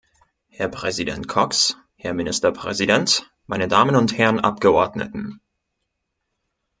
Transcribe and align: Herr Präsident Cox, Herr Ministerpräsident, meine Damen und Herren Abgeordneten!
Herr 0.47 0.67
Präsident 0.67 1.27
Cox, 1.27 1.77
Herr 1.95 2.15
Ministerpräsident, 2.15 3.29
meine 3.45 3.67
Damen 3.67 3.95
und 3.95 4.17
Herren 4.17 4.39
Abgeordneten! 4.39 5.41